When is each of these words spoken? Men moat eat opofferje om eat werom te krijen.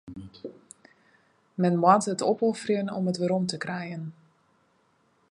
Men 1.61 1.75
moat 1.81 2.07
eat 2.11 2.25
opofferje 2.31 2.93
om 2.97 3.07
eat 3.09 3.17
werom 3.21 3.45
te 3.49 3.57
krijen. 3.57 4.03